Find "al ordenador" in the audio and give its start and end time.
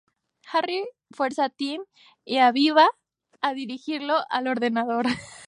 4.31-5.05